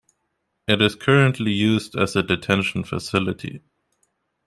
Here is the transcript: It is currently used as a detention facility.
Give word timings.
It 0.67 0.81
is 0.81 0.95
currently 0.95 1.51
used 1.51 1.95
as 1.95 2.15
a 2.15 2.23
detention 2.23 2.83
facility. 2.83 3.61